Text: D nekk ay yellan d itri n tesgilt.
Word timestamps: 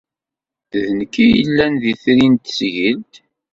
D 0.71 0.73
nekk 0.97 1.13
ay 1.23 1.29
yellan 1.37 1.73
d 1.81 1.83
itri 1.91 2.25
n 2.27 2.35
tesgilt. 2.35 3.13